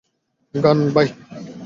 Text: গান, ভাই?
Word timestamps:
গান, 0.55 0.77
ভাই? 0.89 1.07